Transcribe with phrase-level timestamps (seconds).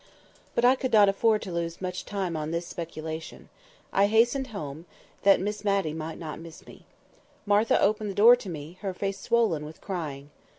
[0.55, 3.49] But I could not afford to lose much time on this speculation.
[3.93, 4.87] I hastened home,
[5.21, 6.87] that Miss Matty might not miss me.
[7.45, 10.31] Martha opened the door to me, her face swollen with crying.